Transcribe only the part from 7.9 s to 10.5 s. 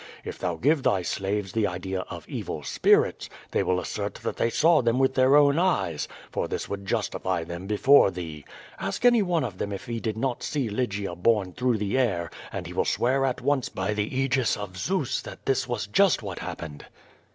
thee. Ask any one of them if he did not